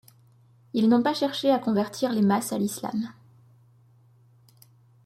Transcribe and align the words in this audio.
Ils 0.73 0.89
n'ont 0.89 1.03
pas 1.03 1.13
cherché 1.13 1.51
à 1.51 1.59
convertir 1.59 2.11
les 2.11 2.23
masses 2.23 2.53
à 2.53 2.57
l'islam. 2.57 3.13